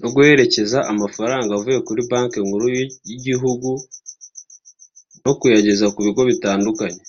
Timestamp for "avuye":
1.56-1.78